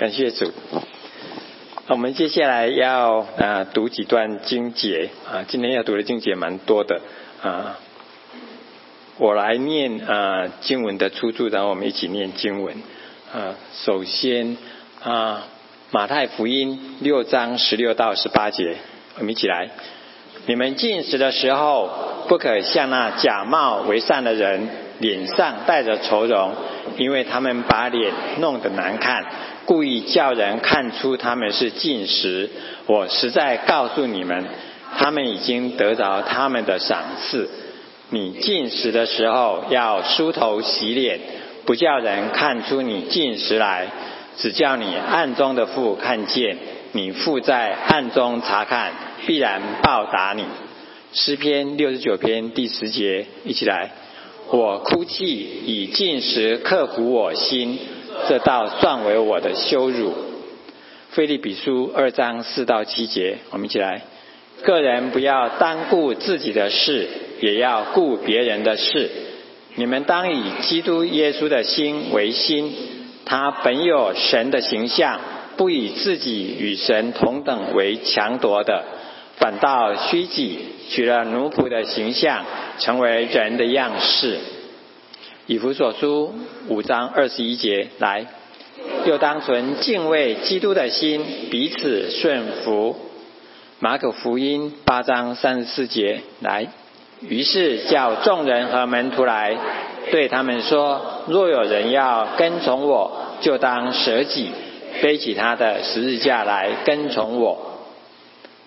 [0.00, 0.50] 感谢主。
[1.88, 7.02] 我们接下来要啊读几段经节啊，今天要读的经节蛮多的
[7.42, 7.78] 啊。
[9.18, 12.76] 我来念啊经文的出处，然后我们一起念经文
[13.30, 13.56] 啊。
[13.84, 14.56] 首先
[15.02, 15.48] 啊，
[15.90, 18.76] 马太福音六章十六到十八节，
[19.18, 19.68] 我们一起来。
[20.46, 21.90] 你们进食的时候，
[22.26, 24.66] 不可像那假冒为善的人，
[25.00, 26.54] 脸上带着愁容，
[26.96, 29.24] 因为他们把脸弄得难看，
[29.64, 32.48] 故意叫人看出他们是进食。
[32.86, 34.44] 我实在告诉你们，
[34.96, 37.48] 他们已经得着他们的赏赐。
[38.10, 41.20] 你进食的时候，要梳头洗脸，
[41.64, 43.86] 不叫人看出你进食来，
[44.36, 46.58] 只叫你暗中的父看见。
[46.92, 48.90] 你父在暗中查看，
[49.26, 50.44] 必然报答你。
[51.12, 53.90] 诗篇六十九篇第十节，一起来。
[54.52, 57.78] 我哭泣以进食克服我心，
[58.28, 60.12] 这倒算为我的羞辱。
[61.10, 64.02] 菲利比书二章四到七节，我们一起来。
[64.62, 67.08] 个人不要单顾自己的事，
[67.40, 69.10] 也要顾别人的事。
[69.76, 72.74] 你们当以基督耶稣的心为心，
[73.24, 75.20] 他本有神的形象。
[75.56, 78.82] 不以自己与神同等为强夺的，
[79.40, 80.58] 反倒虚己，
[80.90, 82.44] 取了奴仆的形象，
[82.78, 84.38] 成为人的样式。
[85.46, 86.34] 以弗所书
[86.68, 88.26] 五章二十一节来，
[89.06, 92.96] 又当存敬畏基督的心，彼此顺服。
[93.78, 96.68] 马可福音八章三十四节来，
[97.22, 99.56] 于是叫众人和门徒来，
[100.10, 104.50] 对他们说：若有人要跟从我，就当舍己。
[105.00, 107.69] 背起他的十字架来跟从我。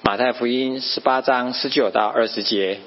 [0.05, 2.79] 马太福音十八章十九到二十节，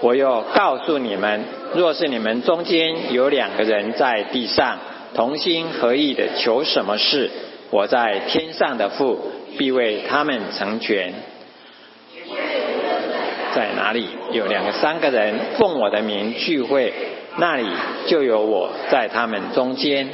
[0.00, 1.42] 我又告诉你们：
[1.74, 4.78] 若是你们中间有两个人在地上
[5.12, 7.32] 同心合意的求什么事，
[7.70, 11.14] 我在天上的父必为他们成全。
[13.52, 16.94] 在哪里有两个、三个人奉我的名聚会，
[17.38, 17.66] 那里
[18.06, 20.08] 就有我在他们中间。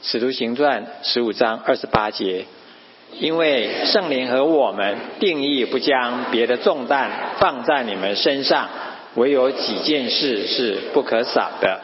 [0.00, 2.46] 使徒行传十五章二十八节，
[3.20, 8.68] 因为圣灵和我们定义不将别的重担放在你们身上，
[9.14, 11.80] 唯有几件事是不可少的。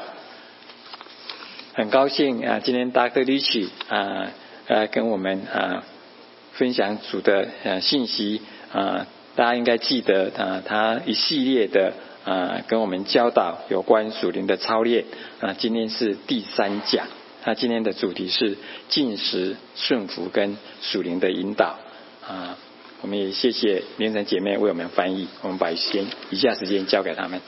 [1.75, 4.29] 很高兴啊，今天达克里奇啊
[4.69, 5.83] 呃跟我们啊
[6.53, 8.41] 分享主的呃信息
[8.73, 11.93] 啊，大家应该记得啊，他一系列的
[12.25, 15.05] 啊跟我们教导有关属灵的操练
[15.41, 17.07] 啊，今天是第三讲。
[17.47, 18.57] 那今天的主题是
[18.89, 21.79] 进食、顺服跟属灵的引导
[22.27, 22.57] 啊，
[23.03, 27.41] 我们也谢谢连城姐妹为我们翻译，我们把先以下时间交给他们。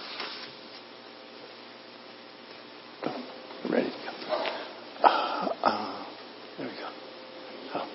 [3.70, 3.86] Ready?
[5.02, 5.48] Uh,
[6.56, 6.88] there we go.
[7.74, 7.86] Oh.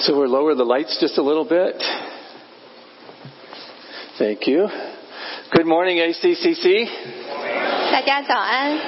[0.00, 1.82] So we're lower the lights just a little bit.
[4.17, 4.69] Thank you.
[5.51, 6.89] Good morning, ACCC.
[7.91, 8.79] 大家早安。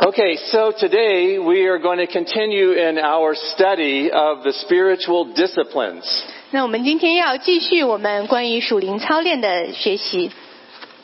[0.00, 6.04] Okay, so today we are going to continue in our study of the spiritual disciplines.
[6.50, 10.30] 那我们今天要继续我们关于属灵操练的学习。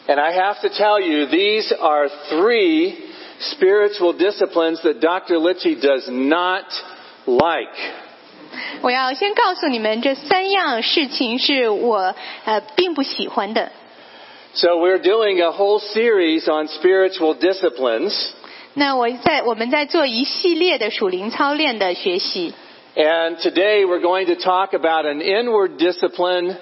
[0.06, 2.97] And I have to tell you, these are three
[3.41, 5.39] spiritual disciplines that Dr.
[5.39, 6.65] Litchi does not
[7.27, 7.75] like.
[8.81, 12.15] 我要先告诉你们，这三样事情是我
[12.45, 13.71] 呃并不喜欢的。
[14.55, 18.12] So we're doing a whole series on spiritual disciplines.
[18.75, 22.53] 那我在我们在做一系列的属灵操练的学习。
[22.95, 26.56] And today we're going to talk about an inward discipline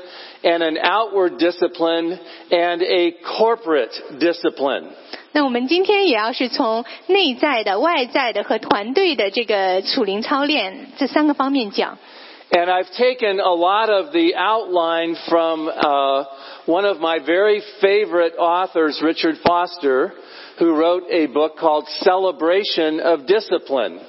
[0.44, 2.18] and an outward discipline
[2.50, 4.88] and a corporate discipline.
[5.32, 11.98] 那我们今天也要是从内在的、外在的和团队的这个属灵操练这三个方面讲。
[12.52, 16.24] And I've taken a lot of the outline from uh,
[16.66, 20.12] one of my very favorite authors, Richard Foster,
[20.58, 24.00] who wrote a book called Celebration of Discipline.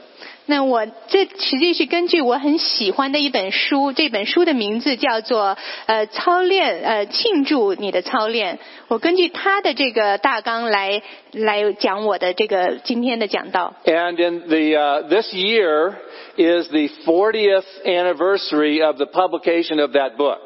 [0.48, 8.60] 那我这实际是根据我很喜欢的一本书，这本书的名字叫做呃操练呃庆祝你的操练。
[8.88, 11.02] 我根据他的这个大纲来
[11.32, 13.74] 来讲我的这个今天的讲道。
[13.86, 15.94] And in the uh, this year
[16.36, 20.40] is the 40th anniversary of the publication of that book.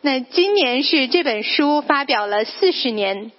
[0.00, 3.30] 那今年是这本书发表了四十年，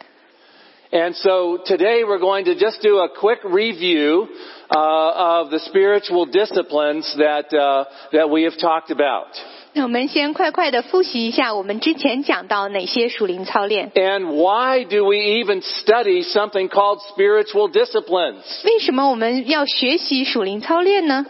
[0.91, 4.27] And so today we're going to just do a quick review
[4.69, 9.27] uh, of the spiritual disciplines that uh, that we have talked about.
[9.77, 13.91] 那我们先快快的复习一下我们之前讲到哪些属灵操练。
[13.93, 18.63] And why do we even study something called spiritual disciplines?
[18.63, 21.25] 为什么我们要学习属灵操练呢？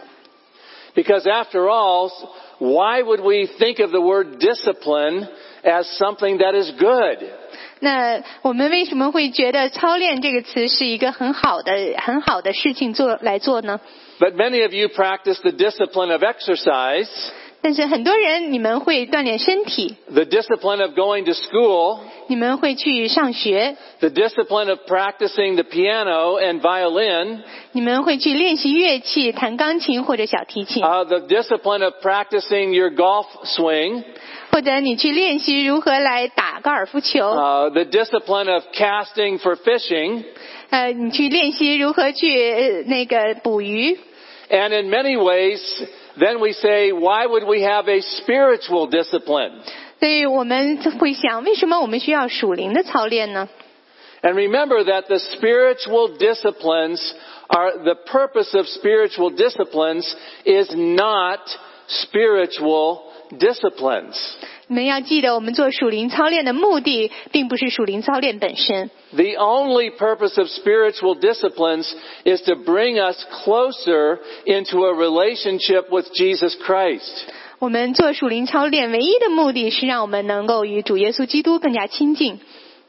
[0.94, 2.10] Because after all,
[2.58, 5.26] why would we think of the word discipline
[5.62, 7.18] as something that is good?
[7.80, 13.80] 那我们为什么会觉得操练这个词是一个很好的、很好的事情做来做呢？
[14.18, 17.08] But many of you practice the discipline of exercise,
[17.60, 26.60] 但是很多人，你们会锻炼身体， the discipline of going to school, 你们会去上学， the discipline of practicing the piano and
[26.60, 27.40] violin,
[27.72, 34.04] 你们会去练习乐器，弹钢琴或者小提琴， uh, the discipline of practicing your golf swing,
[34.50, 40.24] 或者你去练习如何来打高尔夫球， uh, the discipline of casting for fishing,
[40.70, 43.98] 呃，你去练习如何去呃那个捕鱼。
[44.48, 45.60] and in many ways,
[46.18, 49.52] then we say, why would we have a spiritual discipline?
[49.98, 53.48] 所以我们会想，为什么我们需要属灵的操练呢？
[54.22, 57.00] And remember that the spiritual disciplines
[57.48, 60.04] are, the purpose of spiritual disciplines
[60.44, 61.40] is not
[61.88, 63.02] spiritual
[63.38, 64.16] disciplines.
[64.68, 68.90] 你们要记得，我们做属灵操练的目的，并不是属灵操练本身。
[69.12, 71.92] The only purpose of spiritual disciplines
[72.24, 77.26] is to bring us closer into a relationship with Jesus Christ.
[77.58, 82.40] 我们做属灵操练唯一的目的是让我们能够与主耶稣基督更加亲近。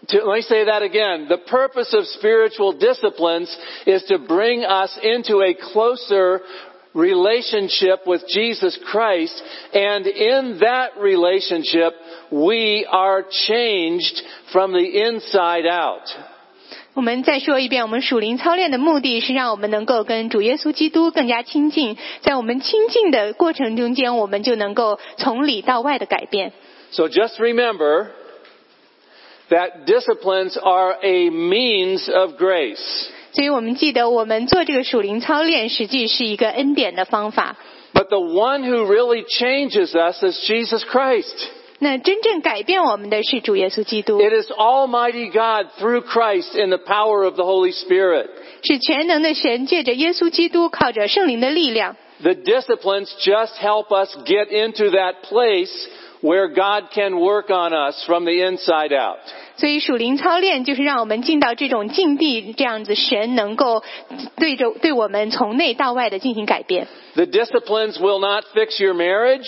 [0.10, 1.28] To, let me say that again.
[1.28, 3.50] The purpose of spiritual disciplines
[3.86, 6.42] is to bring us into a closer
[6.94, 9.34] relationship with Jesus Christ,
[9.74, 11.94] and in that relationship,
[12.32, 16.02] we are changed from the inside out.
[16.96, 26.54] 我们再说一遍，我们属灵操练的目的是让我们能够跟主耶稣基督更加亲近，在我们亲近的过程中间，我们就能够从里到外的改变。
[26.90, 28.08] So just remember
[29.50, 33.10] that disciplines are a means of grace.
[33.34, 37.56] 所以我们记得，我们做这个属灵操练，实际是一个恩典的方法。
[37.94, 41.48] But the one who really changes us is Jesus Christ.
[41.80, 48.28] 那真正改变我们的是主耶稣基督， It is Almighty God through Christ in the power of the Holy Spirit.
[48.64, 51.96] 是全能的神借着耶稣基督，靠着圣灵的力量。
[52.20, 55.70] The disciplines just help us get into that place
[56.22, 59.20] where God can work on us from the inside out.
[59.58, 63.84] 所以属灵操练就是让我们进到这种境地，这样子神能够
[64.36, 66.88] 对着对我们从内到外的进行改变。
[67.16, 69.48] The disciplines will not fix your marriage.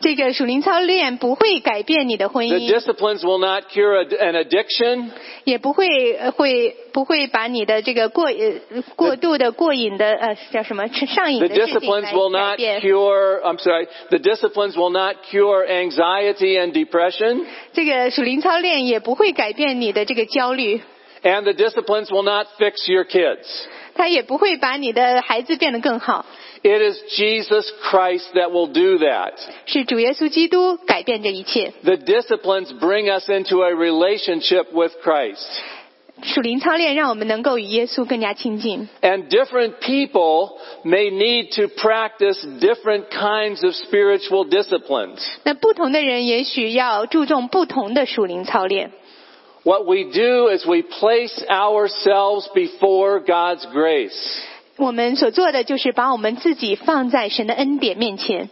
[0.00, 5.10] 这个属灵操练不会改变你的婚 The 姻，disciplines will not cure a, an addiction.
[5.44, 12.80] 也不会呃会不会把你的这个过呃过度的过瘾的呃叫什么上瘾 The 的事情 disciplines 来 will 改 not 变。
[12.80, 17.46] cure, I'm sorry, the disciplines will not cure anxiety and depression.
[17.72, 20.82] 这个属灵操练也不会改变你的这个焦虑
[21.22, 23.46] ，And the disciplines will not fix your kids.
[23.95, 26.25] 它也不会把你的孩子变得更好。
[26.63, 29.33] It is Jesus Christ that will do that.
[29.65, 31.73] 是主耶稣基督改变这一切。
[31.83, 35.45] The disciplines bring us into a relationship with Christ.
[36.23, 38.87] 属灵操练让我们能够与耶稣更加亲近。
[39.01, 45.19] And different people may need to practice different kinds of spiritual disciplines.
[45.43, 48.91] 那不同的人也许要注重不同的属灵操练。
[49.65, 54.11] What we do is we place ourselves before God's grace.
[54.77, 58.49] 我们所做的就是把我们自己放在神的恩典面前。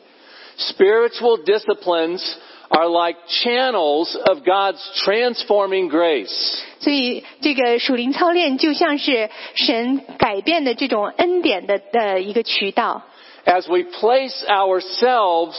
[0.58, 2.22] Spiritual disciplines
[2.68, 6.62] are like channels of God's transforming grace.
[6.80, 13.02] 所以，这个属灵操练就像是神改变的这种恩典的的一个渠道。
[13.46, 15.58] As we place ourselves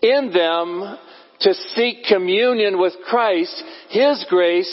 [0.00, 0.96] in them
[1.40, 4.70] to seek communion with Christ, His grace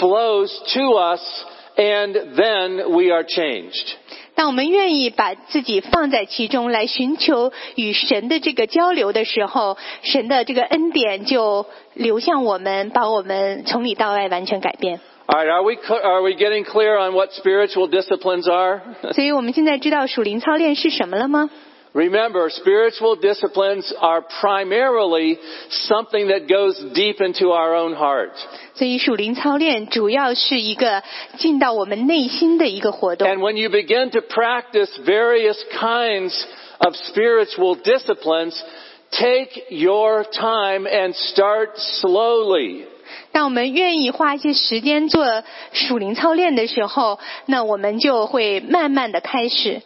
[0.00, 1.44] flows to us
[1.76, 3.96] and then we are changed.
[4.34, 15.00] 当我们愿意把自己放在其中来寻求与神的这个交流的时候，神的这个恩典就流向我们，把我们从里到外完全改变。
[15.26, 18.80] All right, are we, cl- are we getting clear on what spiritual disciplines are?
[19.12, 21.50] 所以我们现在知道属灵操练是什么了吗？
[21.96, 28.32] Remember, spiritual disciplines are primarily something that goes deep into our own heart.
[28.74, 31.02] 所以属灵操练主要是一个
[31.36, 33.28] 进到我们内心的一个活动。
[33.28, 36.32] And when you begin to practice various kinds
[36.78, 38.58] of spiritual disciplines,
[39.10, 42.86] take your time and start slowly.
[43.32, 45.26] 当我们愿意花一些时间做
[45.74, 49.82] 属灵操练的时候，那我们就会慢慢的开始。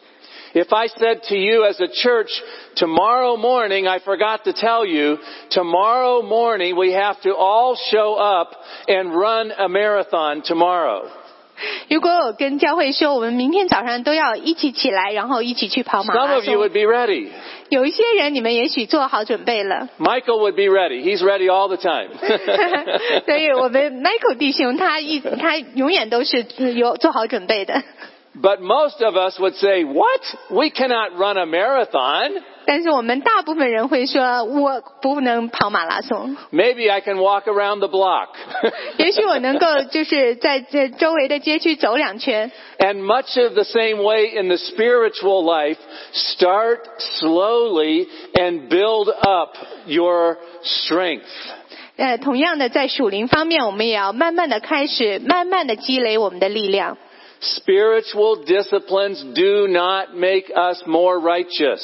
[0.54, 2.30] If I said to you as a church,
[2.76, 5.18] tomorrow morning, I forgot to tell you,
[5.50, 8.52] tomorrow morning we have to all show up
[8.88, 11.08] and run a marathon tomorrow.
[11.88, 17.28] 如果我跟教会说，我们明天早上都要一起起来，然后一起去跑马 Some 拉 of you 松 would。be ready.
[17.70, 21.02] 有一些人，你们也许做好准备了， Michael would be ready.
[21.02, 22.11] He's ready all the time.
[23.25, 26.44] 所以我们 Michael 弟兄他一他永远都是
[26.75, 27.82] 有做好准备的。
[28.35, 30.20] but most of us would say, what?
[30.50, 32.42] We cannot run a marathon.
[32.66, 36.37] 但是我们大部分人会说，我不能跑马拉松。
[36.50, 38.30] Maybe I can walk around the block.
[38.99, 42.50] 也许我能够就是在这周围的街区走两圈。
[42.78, 45.78] And much of the same way in the spiritual life,
[46.12, 46.80] start
[47.20, 49.56] slowly and build up
[49.87, 51.23] your strength.
[51.96, 56.99] 呃，同样的，在属灵方面，我们也要慢慢的开始，慢慢的积累我们的力量。
[57.40, 61.80] Spiritual disciplines do not make us more righteous.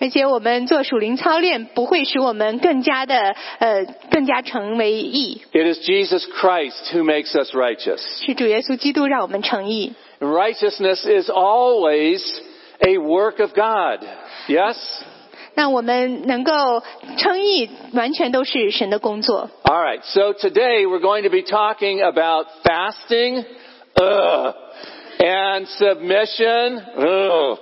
[0.00, 8.00] 而且我们做属灵操练，不会使我们更加的呃更加成为义， It is Jesus Christ who makes us righteous.
[8.24, 9.94] 是主耶稣基督让我们成义。
[10.20, 12.22] And righteousness is always
[12.80, 14.06] a work of God.
[14.48, 14.76] Yes?
[15.54, 16.82] 那我们能够
[17.16, 19.50] 称义，完全都是神的工作。
[19.62, 20.00] All right.
[20.02, 23.44] So today we're going to be talking about fasting,
[23.94, 24.54] ugh,
[25.18, 27.58] and submission, ugh,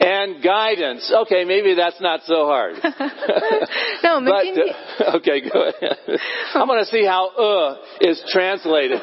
[0.00, 1.10] and guidance.
[1.22, 2.76] Okay, maybe that's not so hard.
[4.02, 5.96] 那我们 but 今天 uh, okay, go ahead.
[6.54, 9.00] I'm going to see how "uh" is translated.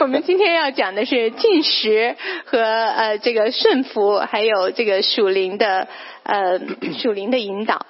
[0.00, 5.88] 我们今天要讲的是进食和呃这个顺服，还有这个属灵的
[6.24, 6.60] 呃
[7.00, 7.86] 属灵的引导。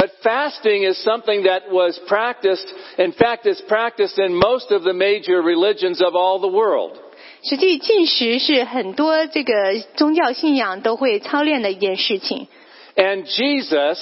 [0.00, 2.66] But fasting is something that was practiced,
[2.98, 6.98] in fact, it's practiced in most of the major religions of all the world.
[7.42, 9.52] 实际进食是很多这个
[9.94, 12.48] 宗教信仰都会操练的一件事情，
[12.96, 13.98] And Jesus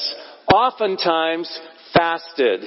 [0.46, 1.48] oftentimes
[1.92, 2.60] fasted.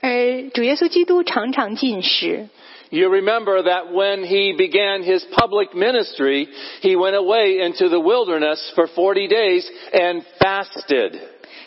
[0.00, 2.48] 而主耶稣基督常常进食。
[2.90, 6.46] You remember that when he began his public ministry,
[6.82, 11.18] he went away into the wilderness for 40 days and fasted.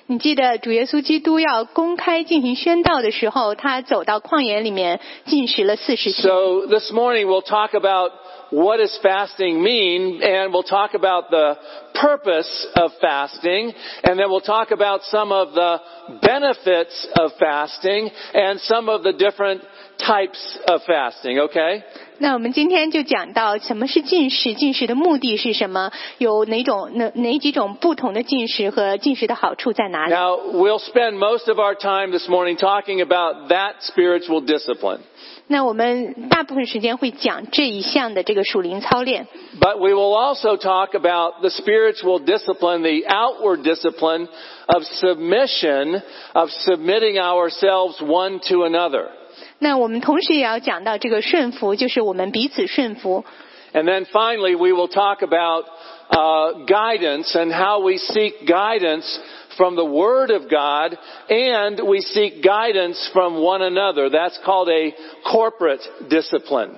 [0.07, 6.21] 你记得主耶稣基督要公开进行宣道的时候，他走到旷野里面进食了四十天。
[6.21, 8.12] So this morning we'll talk about
[8.51, 11.57] what does fasting mean and we'll talk about the
[11.95, 15.81] purpose of fasting and then we'll talk about some of the
[16.21, 19.62] benefits of fasting and some of the different
[20.00, 21.81] types of fasting, okay?
[22.17, 30.13] 那我们今天就讲到什么是进食，进食的目的是什么，有哪种哪哪几种不同的进食和进食的好处在哪里？
[30.13, 35.00] Now, we'll spend most of our time this morning talking about that spiritual discipline.
[35.47, 39.27] 那我们大部分时间会讲这一项的这个属灵操练，
[39.59, 44.27] But we will also talk about the spiritual discipline, the outward discipline
[44.67, 46.01] of submission,
[46.33, 49.09] of submitting ourselves one to another.
[49.59, 53.24] 那我们同时也要讲到这个顺服，就是我们彼此顺服。
[53.74, 55.65] And then finally, we will talk about
[56.09, 59.05] uh, guidance and how we seek guidance
[59.57, 60.97] from the Word of God
[61.29, 64.09] and we seek guidance from one another.
[64.09, 64.93] That's called a
[65.29, 66.69] corporate discipline.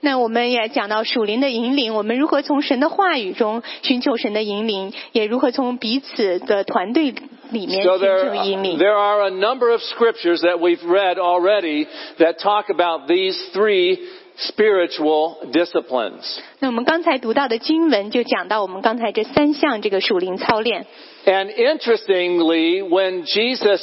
[0.00, 7.14] 那我们也讲到属灵的引领，我们如何从神的话语中寻求神的引领，也如何从彼此的团队
[7.50, 8.78] 里面 So 寻 there, 求引领。
[8.78, 11.86] there are a number of scriptures that we've read already
[12.18, 13.98] that talk about these three
[14.36, 16.40] spiritual disciplines.
[16.58, 20.86] 那我们刚才读到的经文就讲到我们刚才这三项这个属灵操练。
[21.26, 23.80] And interestingly, when Jesus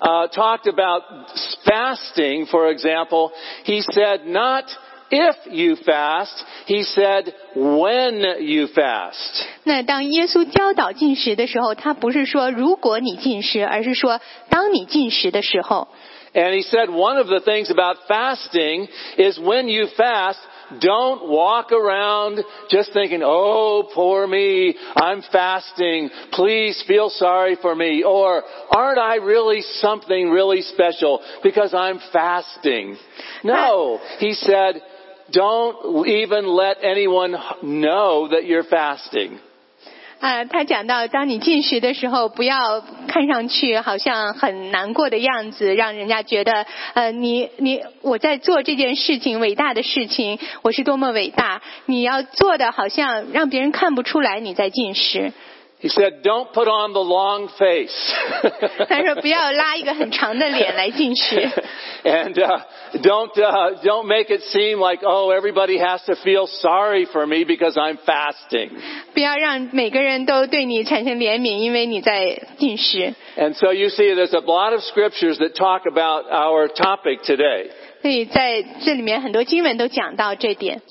[0.00, 1.02] uh, talked about
[1.64, 3.32] fasting, for example,
[3.64, 4.64] he said not
[5.14, 9.44] if you fast, he said when you fast.
[9.64, 15.88] 那当耶稣教导进食的时候，他不是说如果你进食，而是说当你进食的时候。
[16.32, 20.38] And he said one of the things about fasting is when you fast,
[20.80, 28.04] don't walk around just thinking, oh, poor me, I'm fasting, please feel sorry for me,
[28.04, 32.96] or aren't I really something really special because I'm fasting?
[33.42, 34.80] No, he said,
[35.31, 39.31] don't even let anyone know that you're fasting.
[40.19, 51.61] 啊，他讲到，当你进食的时候，不要看上去好像很难过的样子，让人家觉得，呃，你你我在做这件事情，伟大的事情，我是多么伟大。
[51.85, 55.33] 你要做的好像让别人看不出来你在进食。
[55.82, 57.90] He said, don't put on the long face.
[58.86, 61.36] 他说不要拉一个很长的脸来进食，
[62.04, 62.60] and uh,
[63.00, 67.44] don't uh, don't make it seem like oh everybody has to feel sorry for me
[67.46, 68.72] because I'm fasting.
[69.14, 73.14] 不要让每个人都对你产生怜悯，因为你在进食。
[73.38, 77.70] And so you see, there's a lot of scriptures that talk about our topic today.
[78.02, 80.82] 所以在这里面很多经文都讲到这点。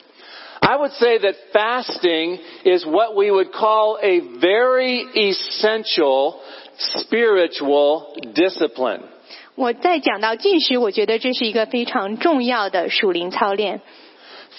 [0.64, 6.42] I would say that fasting is what we would call a very essential
[6.78, 9.02] spiritual discipline.
[9.56, 13.82] 我再讲到进食，我觉得这是一个非常重要的属灵操练。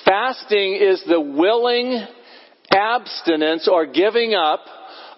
[0.04, 2.06] Fasting is the willing
[2.70, 4.60] abstinence or giving up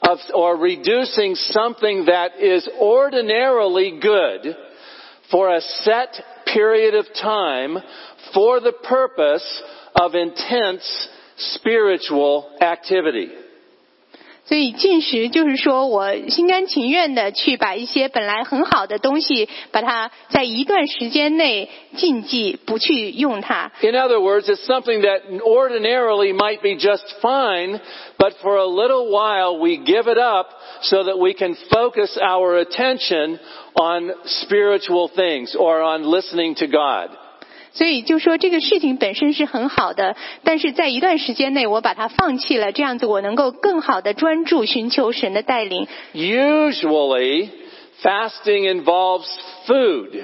[0.00, 4.57] of or reducing something that is ordinarily good
[5.31, 7.81] for a set period of time
[8.33, 9.62] for the purpose
[9.97, 13.31] of intense spiritual activity.
[14.45, 23.71] 所以进食就是说我心甘情愿的去把一些本来很好的东西，把它在一段时间内禁忌，不去用它。
[23.83, 27.81] In other words, it's something that ordinarily might be just fine,
[28.19, 30.49] but for a little while we give it up
[30.83, 33.38] so that we can focus our attention
[33.75, 37.17] on spiritual things or on listening to God.
[37.76, 40.14] 所以就说这个事情本身是很好的，
[40.45, 45.88] 但是在一段时间内我把它放弃了，这样子我能够更好的专注寻求神的带领。
[46.12, 47.49] Usually,
[48.02, 49.35] fasting involves
[49.67, 50.23] food.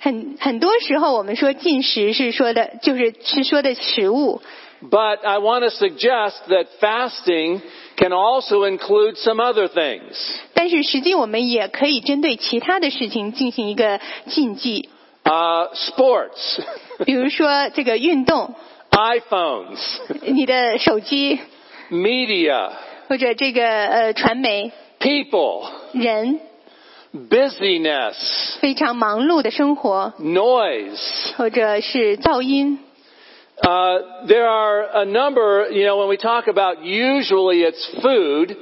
[0.00, 4.42] 很很多时候我们说进食是说的，就是是说的食物。
[4.82, 7.60] But I want to suggest that fasting
[7.96, 10.16] can also include some other things.
[10.54, 14.88] 但是实际我们也可以针对其他的事情进行一个禁忌，
[15.24, 16.60] Uh, sports,
[17.04, 18.54] 比如说这个运动，
[18.90, 19.78] iPhones,
[20.22, 21.40] 你的手机
[21.90, 22.70] media,
[23.08, 26.40] 或者这个呃传媒 people, 人
[27.12, 31.34] busyness, 非常忙碌的生活， noise.
[31.36, 32.78] 或者是噪音。
[33.62, 38.56] Uh, there are a number, you know, when we talk about usually it's food,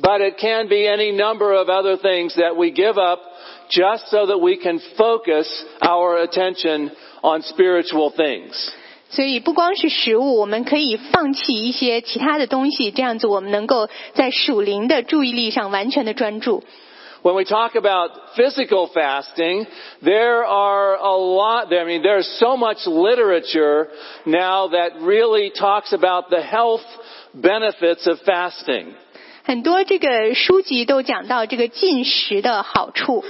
[0.00, 3.20] but it can be any number of other things that we give up
[3.68, 5.46] just so that we can focus
[5.82, 6.90] our attention
[7.22, 8.70] on spiritual things.
[9.08, 16.64] 所以不光是食物，我们可以放弃一些其他的东西，这样子我们能够在属灵的注意力上完全的专注。
[17.22, 19.66] When we talk about physical fasting,
[20.00, 23.88] there are a lot, I mean, there's so much literature
[24.24, 26.84] now that really talks about the health
[27.34, 28.94] benefits of fasting.
[29.44, 33.24] 很多这个书籍都讲到这个进食的好处。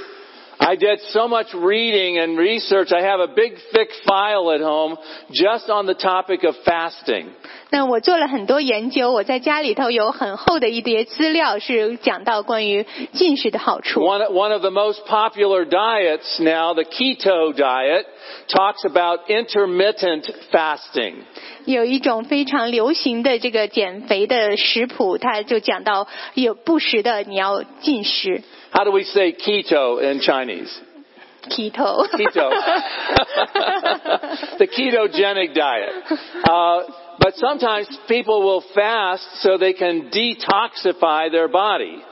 [0.61, 2.91] I did so much reading and research.
[2.91, 4.97] I have a big thick file at home
[5.31, 7.27] just on the topic of fasting.
[7.71, 14.01] 那我做了很多研究，我在家里头有很厚的一叠资料，是讲到关于进食的好处。
[14.01, 18.07] One, one of the most popular diets now, the keto diet,
[18.49, 21.17] talks about intermittent fasting.
[21.67, 30.73] 有一种非常流行的这个减肥的食谱，它就讲到有不时的你要进食 How do we say keto in Chinese?
[31.49, 32.09] keto。
[32.13, 32.51] Keto.
[34.59, 35.93] the ketogenic diet.
[36.45, 36.83] Uh,
[37.21, 42.03] but sometimes people will fast so they can detoxify their body.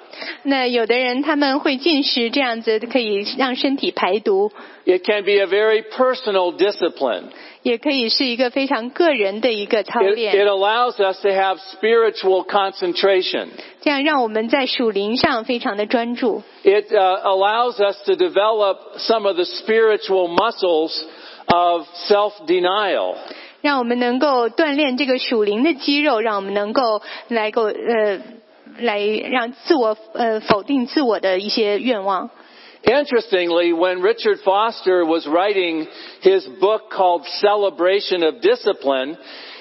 [0.45, 4.53] 那有的人他们会进食，这样子可以让身体排毒，
[4.87, 7.31] It can be a very personal discipline.
[7.62, 13.50] 也可以是一个非常个人的一个操 It, it，allows us to have spiritual concentration.
[13.82, 16.42] 这样让我们在属灵上非常的专注。
[16.64, 21.04] It uh, allows us to develop some of the spiritual muscles
[21.48, 23.16] of self-denial.
[23.62, 28.22] 让我们能够锻炼这个属灵的肌肉，让我们能够来够呃
[28.80, 32.30] 来让自我呃否定自我的一些愿望。
[32.90, 35.86] Interestingly, when Richard Foster was writing
[36.22, 39.16] his book called Celebration of Discipline,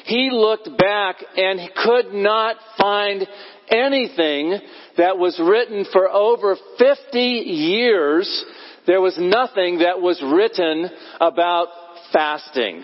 [0.07, 3.29] he looked back and could not find
[3.71, 4.59] anything
[4.97, 8.45] that was written for over 50 years.
[8.87, 10.89] There was nothing that was written
[11.21, 11.69] about
[12.11, 12.83] fasting.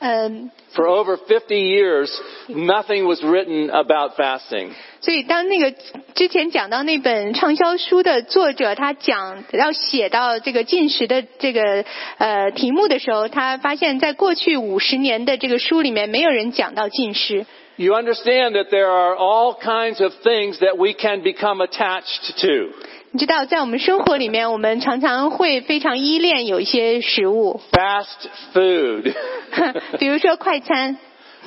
[0.00, 2.10] 嗯、For over 50 years,
[2.48, 4.70] nothing was written about fasting.
[5.02, 5.74] 所以当那个
[6.14, 11.84] 之前讲到那本畅销书的作者，他讲要写到这个进食的这个
[12.18, 17.44] 呃题目的时候，他发现在过去五十年的这个书里面，没有人讲到进食。
[17.79, 22.71] You understand that there are all kinds of things that we can become attached to.
[23.11, 29.13] 你知道，在我们生活里面，我们常常会非常依恋有一些食物， Fast food.
[29.99, 30.97] 比如说快餐。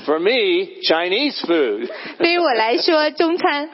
[0.06, 1.90] For me, Chinese food.
[2.18, 3.70] 对于我来说，中餐。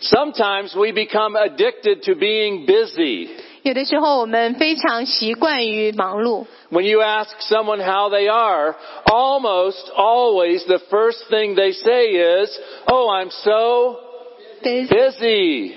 [0.00, 3.28] Sometimes we become addicted to being busy.
[3.62, 6.46] 有的时候我们非常习惯于忙碌。
[6.70, 8.74] When you ask someone how they are,
[9.06, 12.50] almost always the first thing they say is,
[12.86, 13.96] Oh, I'm so
[14.62, 15.72] 对， busy.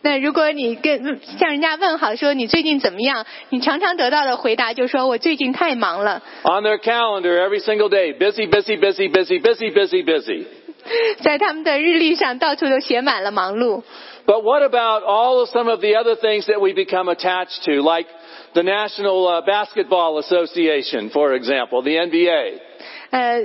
[0.00, 6.22] 那如果你跟向人家问好说你最近怎么样，你常常得到的回答就是说我最近太忙了。
[6.44, 10.44] On their calendar every single day, busy, busy, busy, busy, busy, busy, busy.
[11.20, 13.82] 在他们的日历上到处都写满了忙碌。
[14.26, 17.80] But what about all of some of the other things that we become attached to,
[17.82, 18.06] like
[18.54, 22.60] the National uh, Basketball Association, for example, the NBA?
[23.10, 23.40] 呃，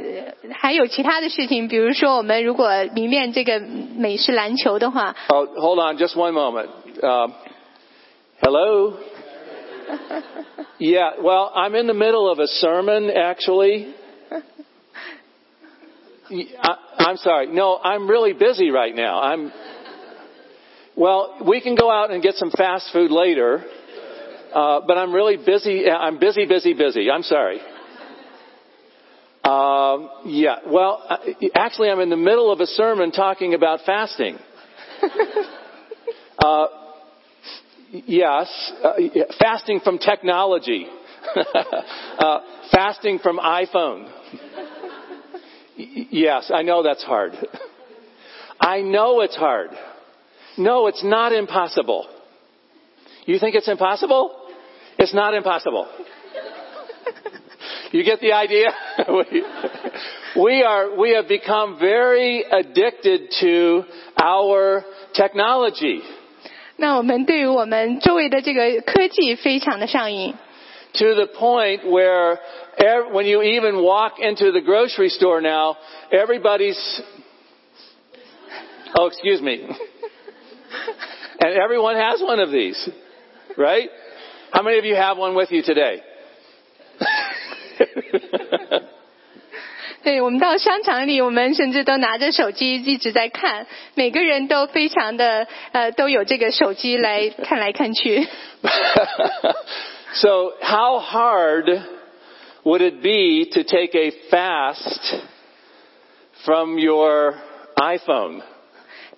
[0.51, 6.69] 还有其他的事情，比如说我们如果迷恋这个美式篮球的话， Oh, hold on just one moment.
[7.01, 7.29] Uh,
[8.41, 8.93] hello?
[10.79, 13.93] Yeah, well, I'm in the middle of a sermon, actually.
[16.29, 17.47] I, I'm sorry.
[17.47, 19.21] No, I'm really busy right now.
[19.21, 19.51] I'm.
[20.98, 23.64] Well, we can go out and get some fast food later,
[24.52, 25.88] uh, but I'm really busy.
[25.88, 27.08] I'm busy, busy, busy.
[27.08, 27.60] I'm sorry.
[29.44, 30.56] Um, yeah.
[30.66, 31.00] Well,
[31.54, 34.38] actually, I'm in the middle of a sermon talking about fasting.
[36.40, 36.68] Uh,
[37.90, 38.92] yes, uh,
[39.40, 40.86] fasting from technology,
[42.18, 42.38] uh,
[42.70, 44.08] fasting from iPhone.
[45.76, 47.32] Yes, I know that's hard.
[48.60, 49.70] I know it's hard.
[50.57, 52.05] No, it's not impossible.
[53.25, 54.31] You think it's impossible?
[54.97, 55.87] It's not impossible.
[57.91, 58.71] You get the idea?
[59.07, 59.43] we,
[60.43, 63.83] we are, we have become very addicted to
[64.21, 66.01] our technology.
[66.75, 70.33] 那我们对于我们周围的这个科技非常的上瘾，
[70.93, 72.39] to the point where
[72.77, 75.77] ev- when you even walk into the grocery store now,
[76.11, 77.01] everybody's,
[78.97, 79.59] oh, excuse me.
[81.39, 82.89] and everyone has one of these,
[83.57, 83.89] right?
[84.51, 86.01] How many of you have one with you today?
[90.03, 98.27] 对我们到商场里，我们甚至都拿着手机一直在看，每个人都非常的呃都有这个手机来看来看去。
[100.13, 101.83] so how hard
[102.63, 105.15] would it be to take a fast
[106.43, 107.35] from your
[107.77, 108.41] iPhone?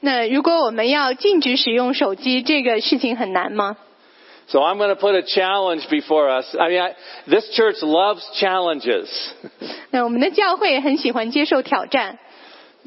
[0.02, 3.78] 那如果我们要禁止使用手机，这个事情很难吗？
[4.48, 6.56] So I'm going to put a challenge before us.
[6.56, 6.96] I mean, I,
[7.28, 9.08] this church loves challenges.
[9.90, 12.20] 那我们的教会很喜欢接受挑战，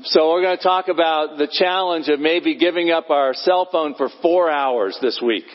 [0.04, 3.94] So we're going to talk about the challenge of maybe giving up our cell phone
[3.94, 5.46] for four hours this week.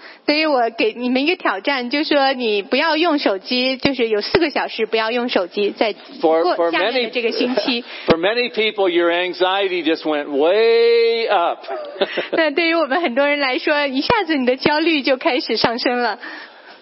[0.25, 7.83] 所以我给你们一个挑战，就是说你不要用手机，就是有四个小时不要用手机，在 For, 过 for 下面的 many, 这个星期。
[8.07, 11.59] for many people, your anxiety just went way up.
[12.31, 16.17] 那对于我们很多人来说，一下子你的焦虑就开始上升了。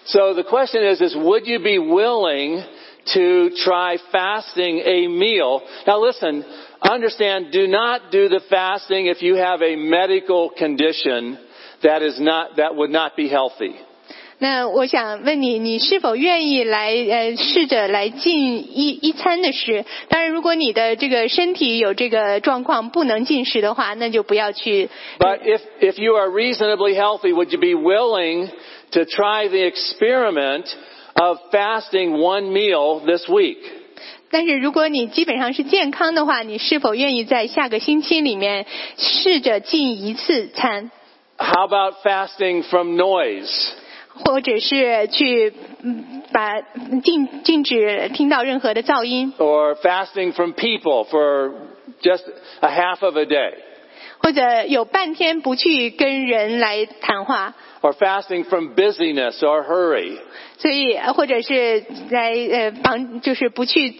[0.06, 2.62] so the question is, is would you be willing
[3.12, 5.60] to try fasting a meal?
[5.86, 6.44] Now listen,
[6.80, 11.36] understand, do not do the fasting if you have a medical condition
[11.82, 13.72] that is not, that would not be healthy.
[14.38, 19.84] 那我想问你，你是否愿意来呃试着来进一一餐的食？
[20.08, 24.90] 当然，如果你的这个身体有这个状况不能进食的话，那就不要去。
[25.18, 28.50] But if, if you are reasonably healthy, would you be willing
[28.90, 30.66] to try the experiment
[31.14, 33.58] of fasting one meal this week?
[34.30, 38.66] 但是如果你基本上是健康的话，你是否愿意在下个星期里面
[38.98, 40.90] 试着进一次餐，
[41.38, 43.72] How about fasting from noise?
[44.16, 46.60] 或者是去嗯把
[47.02, 51.52] 禁禁止听到任何的噪音， Or fasting from people for
[52.00, 52.22] just
[52.60, 53.54] a half of a day?
[54.18, 60.16] 或者有半天不去跟人来谈话， Or fasting from busyness or hurry?
[60.58, 63.92] 所以呃或者是来呃帮就是不去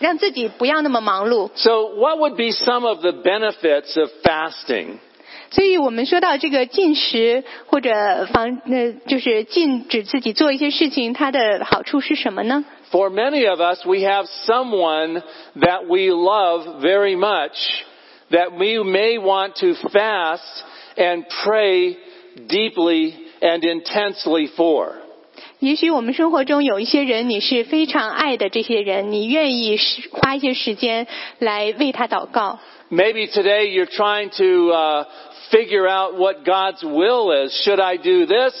[0.00, 1.50] 让自己不要那么忙碌。
[1.54, 4.98] So what would be some of the benefits of fasting?
[5.50, 12.64] 所以我们说到这个禁食或者防呃就是禁止自己做一些事情，它的好处是什么呢？
[12.90, 15.22] For many of us, we have someone
[15.56, 17.56] that we love very much
[18.30, 20.62] that we may want to fast
[20.96, 21.96] and pray
[22.48, 24.92] deeply and intensely for.
[25.58, 31.06] 也许我们生活中有一些人，你是非常爱的这些人，你愿意是花一些时间
[31.38, 32.58] 来为他祷告。
[32.90, 35.06] Maybe today you're trying to uh,
[35.50, 37.52] figure out what God's will is.
[37.64, 38.54] Should I do this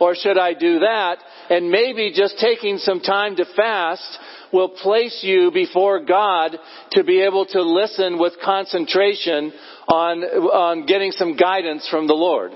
[0.00, 1.18] or should I do that?
[1.52, 4.18] and maybe just taking some time to fast
[4.52, 6.56] will place you before God
[6.92, 9.52] to be able to listen with concentration
[9.88, 12.52] on, on getting some guidance from the Lord.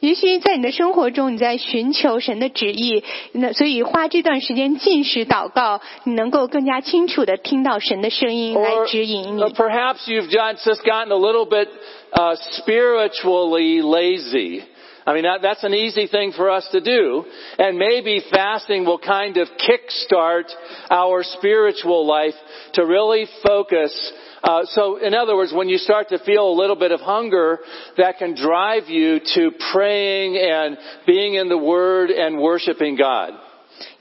[0.00, 9.52] 也许在你的生活中，你在寻求神的旨意，那所以花这段时间进食祷告，你能够更加清楚的听到神的声音来 Or, 指引 or 你。
[9.52, 11.68] perhaps you've just just gotten a little bit
[12.15, 14.63] uh, spiritually lazy.
[15.07, 17.25] I mean, that, that's an easy thing for us to do.
[17.59, 20.45] And maybe fasting will kind of kickstart
[20.89, 22.33] our spiritual life
[22.73, 24.13] to really focus.
[24.43, 27.59] Uh, so, in other words, when you start to feel a little bit of hunger,
[27.97, 33.33] that can drive you to praying and being in the Word and worshiping God.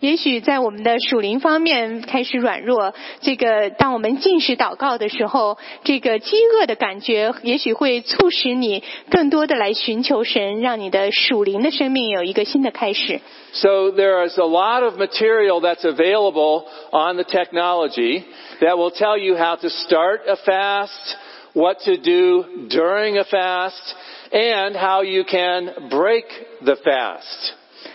[0.02, 13.22] 也许在我们的属灵方面开始软弱，这个当我们进食祷告的时候，这个饥饿的感觉也许会促使你更多的来寻求神，让你的属灵的生命有一个新的开始。
[13.54, 18.24] So there is a lot of material that's available on the technology
[18.60, 21.16] that will tell you how to start a fast,
[21.54, 23.96] what to do during a fast,
[24.32, 26.26] and how you can break
[26.64, 27.54] the fast.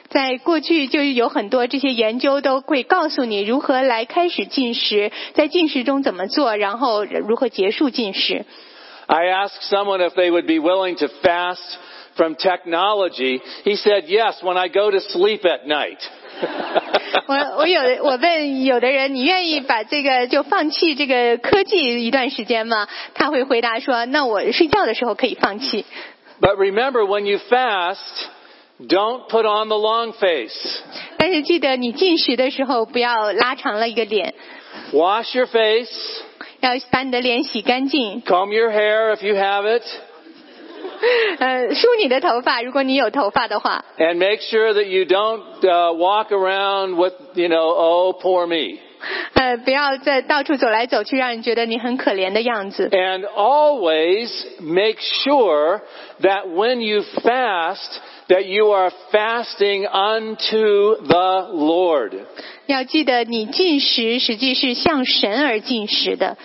[0.08, 8.44] 在过去就有很多这些研究都会告诉你如何来开始进食，在进食中怎么做，然后如何结束进食。
[9.06, 11.58] I asked someone if they would be willing to fast
[12.16, 13.40] from technology.
[13.64, 15.98] He said, yes, when I go to sleep at night.
[17.26, 22.88] 我我有我问有的人，你愿意把这个就放弃这个科技一段时间吗？
[23.14, 25.84] 他会回答说，那我睡觉的时候可以放弃。
[26.40, 27.98] But remember, when you fast,
[28.80, 30.82] don't put on the long face.
[31.16, 34.34] 但是记得你进食的时候不要拉长了一个脸，
[34.92, 36.22] Wash your face,
[36.60, 39.82] 要把你的脸洗干净， comb your hair if you have it.
[41.38, 48.46] 呃，梳你的头发，如果你有头发的话， And make sure that you don't uh, walk around with, you know, oh, poor
[48.46, 48.78] me.
[49.34, 52.88] 呃，不要再到处走来走去，让人觉得你很可怜的样子。
[52.90, 55.82] And always make sure
[56.22, 62.14] that when you fast, that you are fasting unto the Lord.
[62.66, 66.36] 要记得，你进食实际是向神而进食的。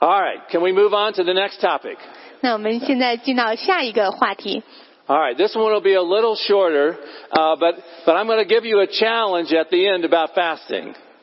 [0.00, 1.96] All right, can we move on to the next topic?
[2.40, 4.62] 那我们现在进到下一个话题。
[5.06, 6.96] All right, this one will be a little shorter,
[7.30, 10.94] uh, but, but I'm going to give you a challenge at the end about fasting.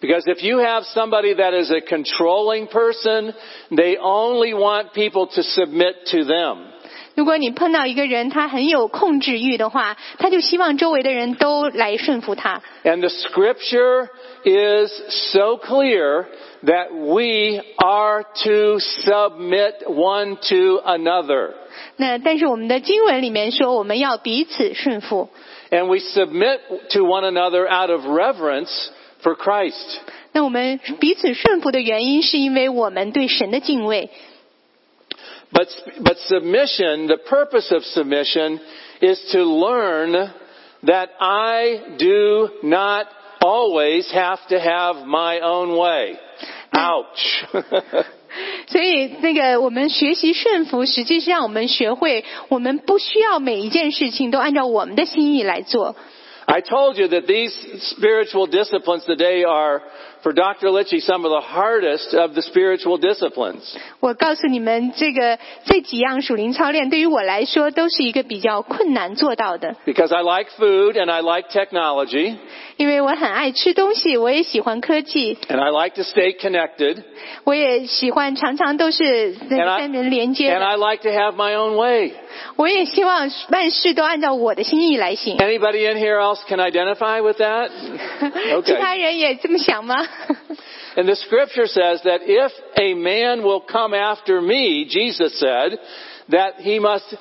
[0.00, 3.32] Because if you have somebody that is a controlling person,
[3.70, 6.72] they only want people to submit to them.
[7.14, 12.60] 如果你碰到一个人他很有控制欲的话，他就希望周围的人都来顺服他。
[12.84, 14.08] And the scripture
[14.44, 14.92] is
[15.32, 16.26] so clear
[16.62, 21.54] that we are to submit one to another.
[21.96, 25.30] 那但是我们的经文里面说，我们要彼此顺服。
[25.70, 28.90] And we submit to one another out of reverence
[29.22, 30.00] for Christ.
[30.32, 34.10] 那我们彼此顺服的原因，是因为我们对神的敬畏。
[35.52, 35.68] But,
[36.02, 38.58] but submission, the purpose of submission
[39.00, 40.30] is to learn
[40.82, 43.06] that I do not
[43.40, 46.16] always have to have my own way.
[46.72, 47.44] Ouch.
[48.66, 55.96] 所以，那个我们学习顺服，实际是让我们学会，我们不需要每一件事情都按照我们的心意来做。
[56.51, 57.55] I told you that these
[57.95, 59.81] spiritual disciplines today are,
[60.22, 60.68] for Dr.
[60.70, 63.76] Litchie, some of the hardest of the spiritual disciplines.
[64.00, 72.36] 我告诉你们，这个这几样属灵操练对于我来说都是一个比较困难做到的， Because I like food and I like technology
[72.76, 76.96] 因为我很爱吃东西，我也喜欢科技， and I like to stay connected
[77.44, 82.12] 我也喜欢常常都是那 and 个 I, 跟人连接 and 的， I like to have my own way.
[82.56, 85.38] 我也希望万事都按照我的心意来行。
[85.38, 87.70] Anybody in here else can identify with that?
[88.64, 88.78] 其 Okay.
[88.78, 89.96] 他人也这么想吗？
[90.96, 95.78] And the scripture says that if a man will come after me, Jesus said,
[96.30, 97.14] that he must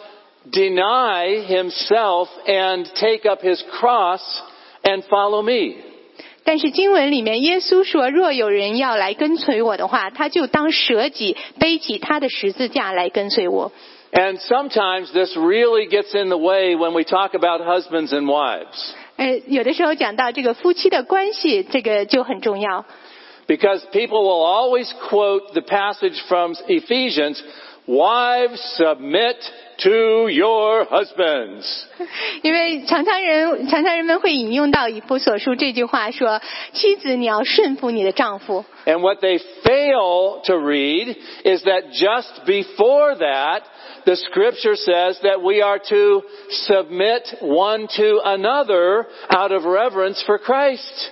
[0.49, 4.21] deny himself and take up his cross
[4.83, 5.77] and follow me.
[6.43, 13.71] 但是经文里面，耶稣说，若有人要来跟随我的话，他就当舍己，背起他的十字架来跟随我。
[14.13, 18.93] And sometimes this really gets in the way when we talk about husbands and wives.
[19.19, 22.85] 呃，有的时候讲到这个夫妻的关系，这个就很重要。
[23.47, 27.39] Because people will always quote the passage from Ephesians,
[27.85, 29.35] wives submit
[29.77, 31.85] to your husbands.
[32.41, 38.65] 因为常常人常常人们会引用到以弗所书这句话说：“妻子，你要顺服你的丈夫。
[38.87, 43.61] And what they fail to read is that just before that,
[44.05, 50.37] the scripture says that we are to submit one to another out of reverence for
[50.37, 51.11] Christ.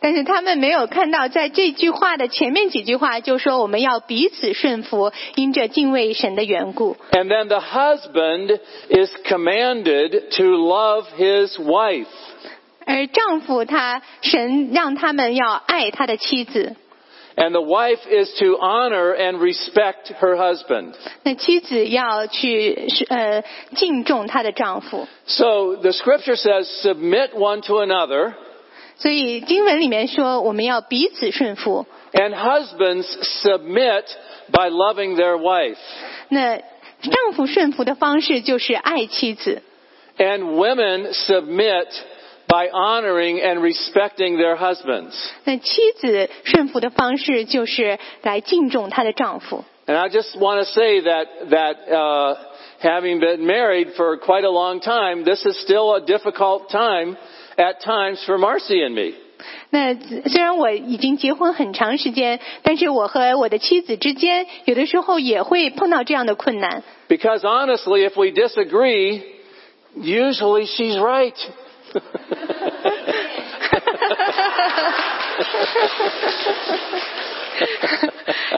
[0.00, 6.96] ”但是他们没有看到，在这句话的前面几句话就说我们要彼此顺服，因着敬畏神的缘故。
[7.12, 12.06] And then the husband is commanded to love his wife.
[12.84, 16.76] 而丈夫他神让他们要爱他的妻子，
[17.38, 20.94] And the wife is to honor and respect her husband.
[21.24, 23.42] 那妻子要去呃
[23.74, 25.08] 敬重她的丈夫。
[25.26, 28.34] So the scripture says, submit one to another,
[28.96, 31.86] 所以经文里面说，我们要彼此顺服。
[32.12, 33.06] and husbands
[33.42, 34.04] submit
[34.52, 35.76] by loving their wife.
[36.28, 39.60] 那丈夫顺服的方式就是爱妻子，
[40.16, 41.88] And women submit
[42.48, 45.14] by honoring and respecting their husbands.
[45.44, 49.64] 那妻子顺服的方式就是来敬重她的丈夫。
[49.86, 52.36] And I just want to say that, that, uh,
[52.80, 57.16] having been married for quite a long time, this is still a difficult time
[57.56, 59.14] at times for Marcy and me.
[59.68, 59.94] 那
[60.28, 66.82] 虽然我已经结婚很长时间，但是我和我的妻子之间，有的时候也会碰到这样的困难。
[67.08, 69.22] Because honestly, if we disagree,
[69.98, 71.34] usually she's right.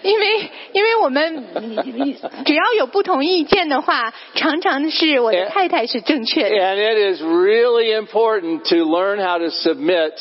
[0.04, 1.46] 因为因为我们
[2.46, 6.56] 只要有不同意见的话，常常是我的太太是正确的。
[6.56, 10.14] And it is really important to learn how to submit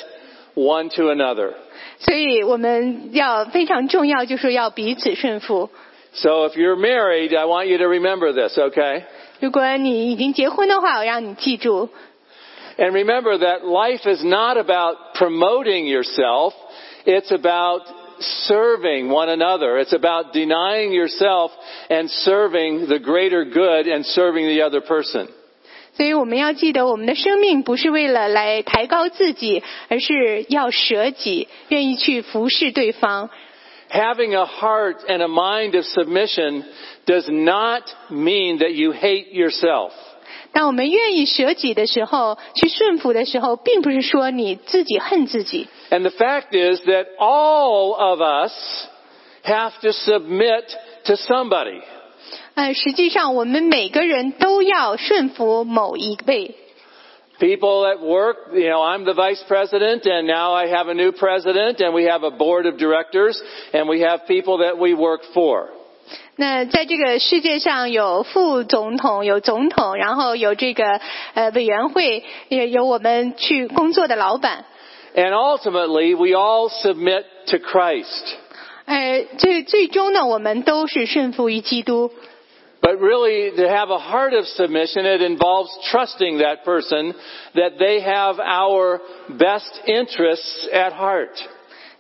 [0.55, 1.55] one to another.
[1.99, 5.71] 所以我们要非常重要，就是要彼此顺服。
[6.13, 9.03] So if you're married, I want you to remember this, okay?
[9.41, 11.91] 如果你已经结婚的话，我让你记住，
[12.80, 16.54] And remember that life is not about promoting yourself,
[17.06, 17.82] it's about
[18.20, 19.78] serving one another.
[19.78, 21.52] It's about denying yourself
[21.90, 25.28] and serving the greater good and serving the other person.
[25.98, 33.30] 所以我们要记得，我们的生命不是为了来抬高自己，而是要舍己，愿意去服侍对方。
[33.90, 36.66] Having a heart and a mind of submission
[37.06, 39.92] does not mean that you hate yourself.
[40.52, 45.68] 当我们愿意舍己的时候，去顺服的时候，并不是说你自己恨自己。
[45.90, 48.88] And the fact is that all of us
[49.44, 50.66] have to submit
[51.06, 51.82] to somebody.
[52.56, 56.56] 呃，实际上我们每个人都要顺服某一位。
[57.38, 61.12] People at work, you know, I'm the vice president and now I have a new
[61.12, 63.38] president and we have a board of directors
[63.74, 65.68] and we have people that we work for.
[66.37, 71.01] 那在这个世界上有副总统，有总统，然后有这个
[71.35, 74.65] 呃委员会，也有我们去工作的老板。
[75.15, 78.37] And ultimately, we all submit to Christ.
[78.87, 82.11] 呃，最最终呢，我们都是顺服于基督。
[82.81, 87.15] But really, to have a heart of submission, it involves trusting that person
[87.55, 91.37] that they have our best interests at heart.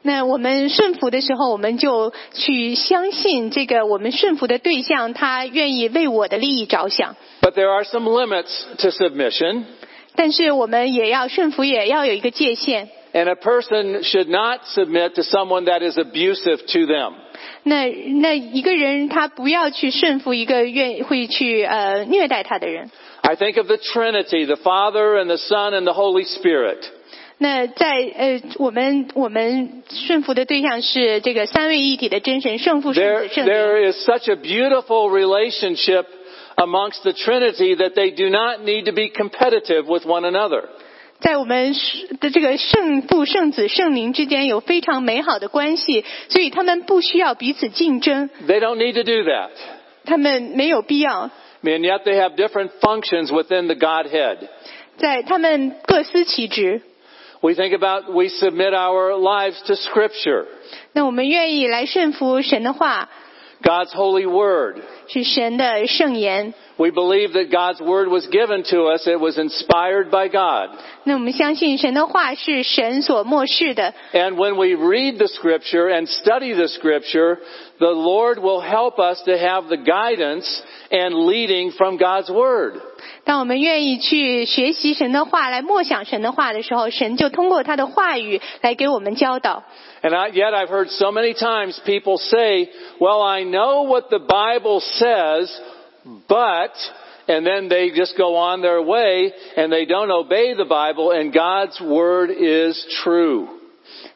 [0.02, 7.16] 那我们顺服的时候，我们就去相信这个我们顺服的对象，他愿意为我的利益着想。
[7.42, 9.64] But there are some limits to submission.
[10.14, 12.88] 但是我们也要顺服，也要有一个界限。
[13.12, 17.14] And a person should not submit to someone that is abusive to them.
[17.64, 22.90] 那那一个人他不要去顺服一个愿会去呃虐待他的人。
[23.22, 26.78] I think of the Trinity, the Father and the Son and the Holy Spirit.
[27.42, 33.50] 那在呃我们我们顺服的对象是这个三位一体的真神圣父圣子圣灵。
[33.54, 36.04] there is such a beautiful relationship
[36.56, 40.64] amongst the Trinity that they do not need to be competitive with one another.
[41.20, 41.74] 在我们
[42.20, 49.48] 的这个圣父、圣子、圣灵之间有非常美好的关系，所以他们不需要彼此竞争，They don't need to do that.
[50.04, 51.30] 他们没有必要。
[51.62, 54.36] And yet they have different functions within the Godhead.
[54.98, 56.82] 在他们各司其职。
[57.41, 60.45] We think about, we submit our lives to Scripture,
[60.93, 63.09] 那我们愿意来顺服神的话，
[63.61, 64.77] God's holy word.
[65.07, 66.53] 是神的圣言。
[66.79, 69.07] We believe that God's word was given to us.
[69.07, 70.71] It was inspired by God.
[71.05, 73.93] 那我们相信神的话是神所漠视的。
[74.11, 77.37] And when we read the scripture and study the scripture,
[77.79, 80.45] the Lord will help us to have the guidance
[80.91, 82.81] and leading from God's Word.
[83.23, 89.63] 当我们愿意去学习神的话，来默想神的话的时候，神就通过他的话语来给我们教导。
[90.03, 92.69] And I, yet I've heard so many times people say,
[92.99, 95.49] well, I know what the Bible says,
[96.27, 96.71] but,
[97.27, 101.33] and then they just go on their way and they don't obey the Bible and
[101.33, 103.47] God's Word is true.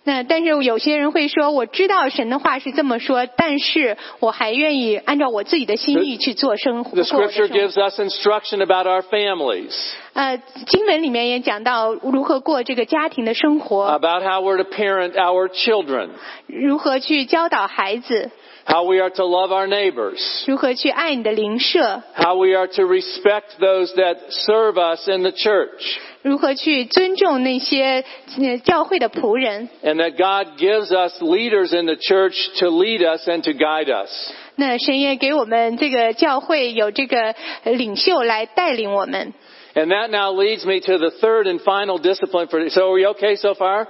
[0.04, 6.96] 那但是有些人会说，我知道神的话是这么说，但是我还愿意按照我自己的心意去做生活。
[6.96, 9.76] The 过我的 Scripture 生活 gives us instruction about our families,
[10.14, 16.10] 呃，经文里面也讲到如何过这个家庭的生活， about how we're to parent our children,
[16.48, 18.32] 如何去教导孩子，
[18.66, 24.18] how we are to love our neighbors, 如何去爱你的邻舍， how we are to respect those that
[24.30, 28.04] serve us in the church, 如何去尊重那些
[28.40, 29.70] 呃教会的仆人。
[29.84, 33.90] and that God gives us leaders in the church to lead us and to guide
[33.92, 34.10] us.
[34.56, 39.34] 那神也给我们这个教会有这个呃领袖来带领我们。
[39.76, 43.06] And that now leads me to the third and final discipline for, so are we
[43.14, 43.88] okay so far?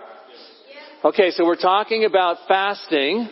[1.01, 3.29] Okay, so we're talking about fasting,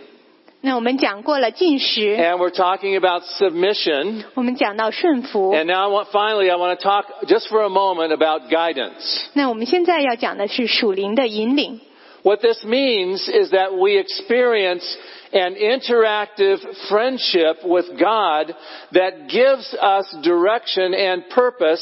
[0.61, 5.53] 那我们讲过了进食， and we're talking about submission, 我们讲到顺服。
[5.53, 9.27] and now I want, finally I want to talk just for a moment about guidance.
[9.33, 11.79] 那我们现在要讲的是属灵的引领。
[12.23, 14.83] What this means is that we experience
[15.31, 18.53] an interactive friendship with God
[18.91, 21.81] that gives us direction and purpose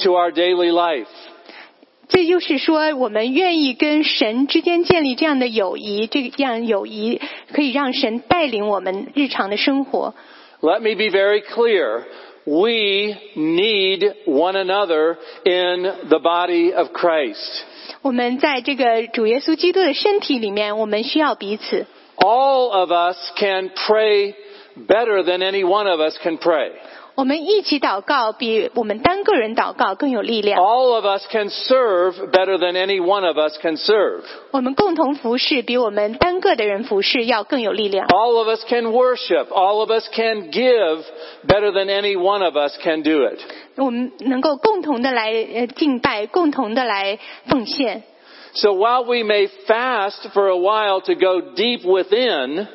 [0.00, 1.06] to our daily life.
[2.10, 7.20] 这就是说，我们愿意跟神之间建立这样的友谊，这样友谊
[7.52, 10.14] 可以让神带领我们日常的生活。
[10.60, 12.04] Let me be very clear.
[12.44, 17.64] We need one another in the body of Christ.
[18.02, 21.86] 我们在这个主耶稣基督的身体里面，我们需要彼此。
[22.18, 24.34] All of us can pray
[24.86, 26.70] better than any one of us can pray.
[27.14, 30.60] 我们一起祷告，比我们单个人祷告更有力量。
[30.60, 34.22] All of us can serve better than any one of us can serve.
[34.50, 38.06] 我们共同服侍，比我们单个的人服侍要更有力量。
[38.08, 39.46] All of us can worship.
[39.48, 41.04] All of us can give
[41.46, 43.38] better than any one of us can do it.
[43.76, 48.02] 我们能够共同的来呃敬拜，共同的来奉献。
[48.52, 52.66] So while we may fast for a while to go deep within,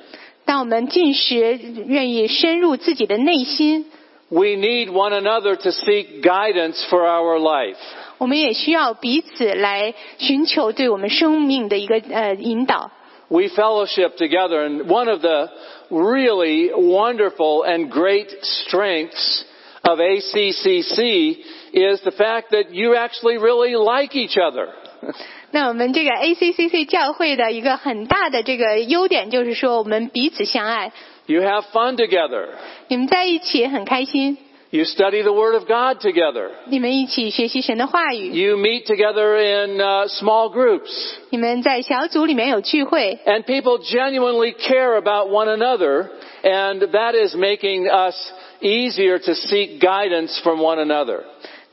[0.45, 3.91] 当我们进食，愿意深入自己的内心，
[4.29, 7.77] we need one another to seek guidance for our life.
[8.17, 12.91] 我们也需要彼此来寻求对我们生命的一个呃引导。
[13.29, 15.49] We fellowship together and one of the
[15.89, 19.43] really wonderful and great strengths
[19.83, 21.37] of ACCC
[21.73, 24.67] is the fact that you actually really like each other.
[25.51, 30.91] 那我们这个 ACCC 教会的一个很大的这个优点就是说，我们彼此相爱，
[31.27, 32.47] You have fun together.
[32.87, 34.37] 你们在一起很开心，
[34.71, 36.49] You study the Word of God together.
[36.67, 40.89] 你们一起学习神的话语， You meet together in uh, small groups.
[41.29, 46.07] 你们在小组里面有聚会， And people genuinely care about one another,
[46.43, 48.15] and that is making us
[48.61, 51.23] easier to seek guidance from one another.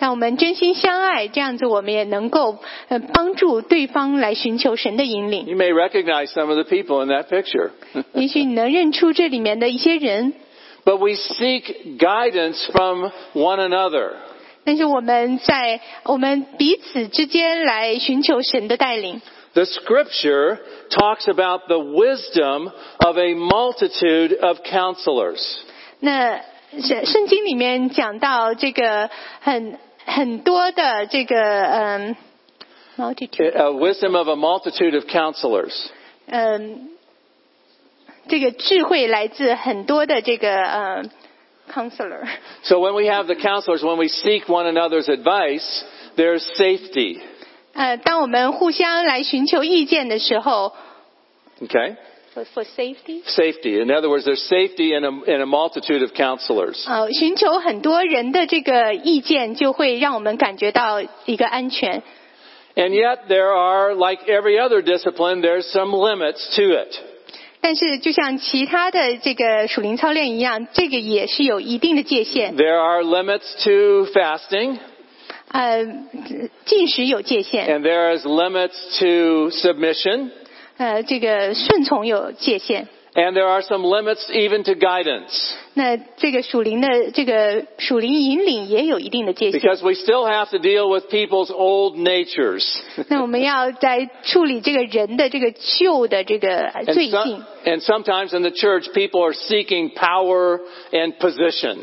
[0.03, 2.59] 当我们真心相爱，这样子我们也能够
[2.89, 5.47] 呃帮助对方来寻求神的引领。
[5.47, 7.71] You may recognize some of the people in that picture.
[8.12, 10.35] 也许你能认出这里面的一些人，
[10.85, 14.12] but we seek guidance from one another.
[14.64, 19.21] 但是我们在我们彼此之间来寻求神的带领。
[19.55, 20.59] The scripture
[20.91, 25.57] talks about the wisdom of a multitude of counselors.
[26.01, 26.39] 那
[26.83, 29.09] 圣圣经里面讲到这个
[29.41, 32.16] 很 很多的这个嗯，
[32.97, 35.75] multitude， A wisdom of a multitude of counselors.
[36.27, 36.91] 嗯，
[38.29, 41.03] 这个智慧来自很多的这个呃
[41.73, 42.27] counselor。
[42.62, 45.85] So when we have the counselors, when we seek one another's advice,
[46.16, 47.21] there's safety.
[47.75, 50.75] 呃，当我们互相来寻求意见的时候
[51.61, 51.97] Okay?
[52.35, 53.81] ，for for safety， Safety.
[53.81, 56.85] In other words, there's safety in a, in a multitude of counselors.
[56.89, 62.03] 呃，寻求很多人的这个意见，就会让我们感觉到一个安全。
[62.77, 66.95] And yet there are, like every other discipline, there's some limits to it.
[67.61, 72.57] 但是，就像其他的这个属灵操练一样，这个也是有一定的界限。
[72.57, 74.79] There are limits to fasting,
[75.49, 75.85] 呃，
[76.66, 80.31] 进食有界限， and there is limits to submission,
[80.78, 85.52] 呃，这个顺从有界限，And there are some limits even to guidance.
[85.76, 89.60] 那这个属灵的这个属灵引领也有一定的界限。
[89.62, 92.64] Because we still have to deal with people's old natures.
[93.08, 97.44] 那我们要在处理这个人的这个旧的这个 And, 罪 some- 性。
[97.66, 100.60] and sometimes in the church, people are seeking power
[100.92, 101.78] and position.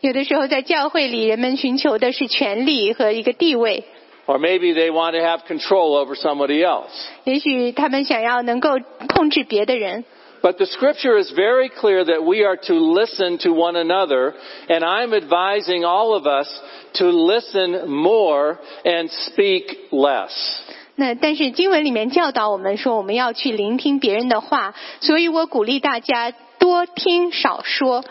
[0.00, 3.84] 有的时候在教会里，人们寻求的是权力和一个地位。
[4.27, 6.91] Or maybe they want to have control over somebody else.
[7.25, 8.69] 也许他们想要能够
[9.13, 10.05] 控制别的人。
[10.41, 14.33] But the scripture is very clear that we are to listen to one another,
[14.67, 16.47] and I'm advising all of us
[16.93, 20.31] to listen more and speak less.
[20.95, 28.03] 那但是经文里面教导我们说，我们要去聆听别人的话，所以我鼓励大家多听少说。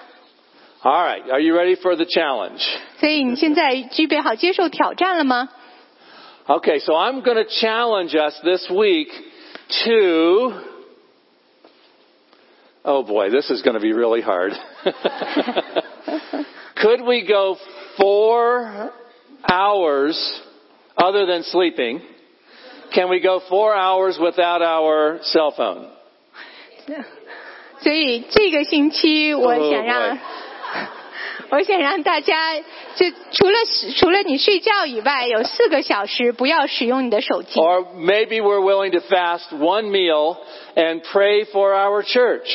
[0.83, 2.62] All right, are you ready for the challenge?
[2.99, 5.49] 所以你现在具备好接受挑战了吗？
[6.49, 9.09] Okay, so I'm going to challenge us this week
[9.85, 10.62] to.
[12.85, 14.53] Oh boy, this is going to be really hard.
[16.76, 17.57] Could we go
[17.99, 18.91] four
[19.49, 20.41] hours
[20.97, 22.01] other than sleeping?
[22.95, 25.89] Can we go four hours without our cell phone?
[27.81, 30.20] 所以这个星期我 Oh, 想让 boy.
[31.51, 32.57] 我想让大家，
[32.97, 33.59] 就除了
[33.97, 37.59] 除了你睡觉以外，有四个小时不要使用你的手机。
[37.59, 40.37] Or maybe we're willing to fast one meal
[40.76, 42.49] and pray for our church.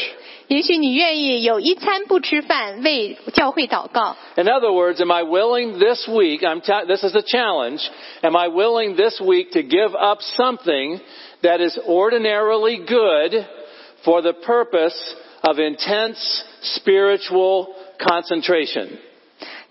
[0.48, 4.16] 也许你愿意有一餐不吃饭，为教会祷告。
[4.36, 7.82] In other words, am I willing this week, I'm ta- this is a challenge,
[8.22, 11.00] am I willing this week to give up something
[11.42, 13.44] that is ordinarily good
[14.04, 14.96] for the purpose
[15.42, 18.88] of intense spiritual concentration?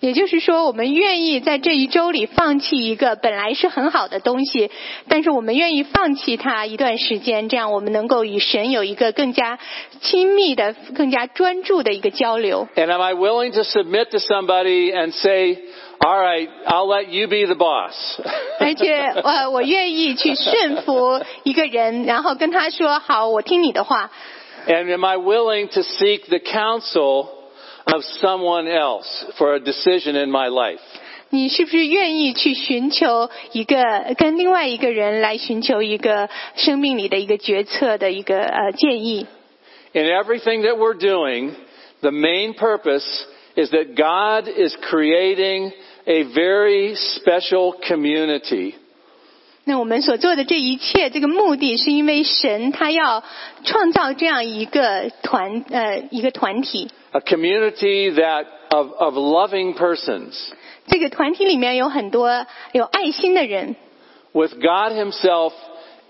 [0.00, 4.70] 也就是说，我们愿意在这一周里放弃一个本来是很好的东西，
[5.09, 9.59] 但是我们愿意放弃它一段时间，这样我们能够与神有一个更加
[10.02, 12.68] 亲密的、更加专注的一个交流。
[12.76, 15.59] And am I willing to submit to somebody and say,
[16.00, 17.94] all right, I'll let you be the boss?
[18.61, 24.11] 而且，呃，我愿意去顺服一个人，然后跟他说：“好，我听你的话。
[24.66, 27.28] And am I willing to seek the counsel
[27.88, 30.80] of someone else for a decision in my life?
[31.30, 39.26] ”你是不是愿意去寻求一个跟另外一个人来寻求一个生命里的一个决策的一个呃建议？
[39.92, 41.52] In everything that we're doing,
[42.02, 43.05] the main purpose
[43.57, 45.72] is that God is creating
[46.07, 48.74] a very special community.
[49.64, 53.24] 那我们所做的这一切，这个目的是因为神他要
[53.64, 60.34] 创造这样一个团呃一个团体， A community that of, of loving persons
[60.86, 63.76] 这个团体里面有很多有爱心的人，
[64.32, 65.52] with God Himself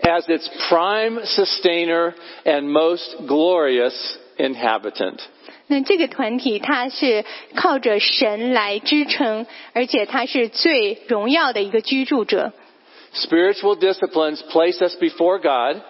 [0.00, 2.14] as its prime sustainer
[2.44, 3.94] and most glorious
[4.38, 5.20] inhabitant.
[5.66, 7.24] 那这个团体它是
[7.54, 12.52] 靠着神来支撑，而且它是最荣耀的一个居住者。
[13.14, 15.80] Spiritual disciplines place us before God,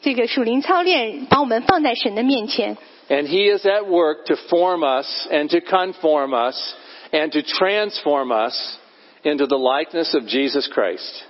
[0.00, 2.76] 这个属灵操练把我们放在神的面前，
[3.08, 6.74] and He is at work to form us and to conform us
[7.12, 8.78] and to transform us
[9.24, 11.24] into the likeness of Jesus Christ.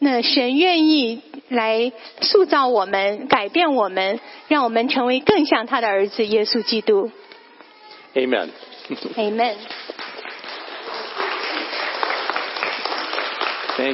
[0.00, 7.10] 那神愿意来塑造我们，改变我们，让我们成为更像他的儿子耶稣基督。
[8.14, 8.50] Amen.
[9.16, 9.56] Amen。